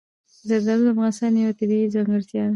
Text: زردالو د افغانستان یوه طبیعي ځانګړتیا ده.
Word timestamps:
زردالو 0.47 0.83
د 0.87 0.89
افغانستان 0.93 1.31
یوه 1.41 1.57
طبیعي 1.59 1.87
ځانګړتیا 1.95 2.41
ده. 2.45 2.49